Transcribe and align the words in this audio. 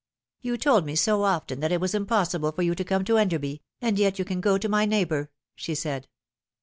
"You 0.41 0.57
told 0.57 0.83
me 0.87 0.95
so 0.95 1.21
often 1.25 1.59
that 1.59 1.71
it 1.71 1.79
was 1.79 1.93
impossible 1.93 2.51
for 2.53 2.63
you 2.63 2.73
to 2.73 2.83
come 2.83 3.05
to 3.05 3.19
Enderby, 3.19 3.61
and 3.81 3.99
yet 3.99 4.17
you 4.17 4.25
can 4.25 4.41
go 4.41 4.57
to 4.57 4.67
my 4.67 4.83
neighbour," 4.83 5.29
aha 5.59 5.75
said. 5.75 6.07